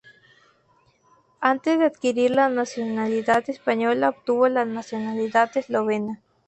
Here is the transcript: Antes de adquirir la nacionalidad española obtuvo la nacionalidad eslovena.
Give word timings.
Antes 1.41 1.77
de 1.77 1.85
adquirir 1.85 2.31
la 2.31 2.49
nacionalidad 2.49 3.47
española 3.51 4.09
obtuvo 4.09 4.49
la 4.49 4.65
nacionalidad 4.65 5.55
eslovena. 5.55 6.23